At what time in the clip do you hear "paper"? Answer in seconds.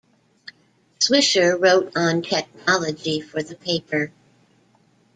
3.55-4.11